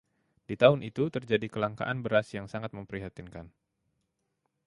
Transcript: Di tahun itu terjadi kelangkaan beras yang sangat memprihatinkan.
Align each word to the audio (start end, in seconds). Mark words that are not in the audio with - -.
Di 0.49 0.55
tahun 0.61 0.81
itu 0.89 1.03
terjadi 1.15 1.45
kelangkaan 1.55 1.97
beras 2.05 2.27
yang 2.37 2.47
sangat 2.53 2.71
memprihatinkan. 2.77 3.45